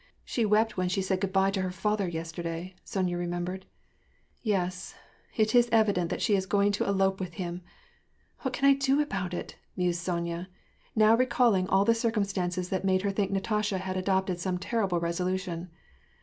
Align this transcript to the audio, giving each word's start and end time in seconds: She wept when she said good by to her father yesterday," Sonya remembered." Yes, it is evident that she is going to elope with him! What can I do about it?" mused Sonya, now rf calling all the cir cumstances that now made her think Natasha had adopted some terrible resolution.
She 0.25 0.47
wept 0.47 0.77
when 0.77 0.89
she 0.89 0.99
said 1.03 1.21
good 1.21 1.31
by 1.31 1.51
to 1.51 1.61
her 1.61 1.69
father 1.69 2.07
yesterday," 2.07 2.73
Sonya 2.83 3.19
remembered." 3.19 3.67
Yes, 4.55 4.95
it 5.37 5.53
is 5.53 5.69
evident 5.71 6.09
that 6.09 6.23
she 6.23 6.35
is 6.35 6.47
going 6.47 6.71
to 6.71 6.85
elope 6.87 7.19
with 7.19 7.35
him! 7.35 7.61
What 8.39 8.51
can 8.51 8.67
I 8.67 8.73
do 8.73 8.99
about 8.99 9.31
it?" 9.31 9.57
mused 9.77 9.99
Sonya, 10.01 10.49
now 10.95 11.15
rf 11.15 11.29
calling 11.29 11.67
all 11.67 11.85
the 11.85 11.93
cir 11.93 12.09
cumstances 12.11 12.69
that 12.69 12.83
now 12.83 12.93
made 12.93 13.03
her 13.03 13.11
think 13.11 13.29
Natasha 13.29 13.77
had 13.77 13.95
adopted 13.95 14.39
some 14.39 14.57
terrible 14.57 14.99
resolution. 14.99 15.69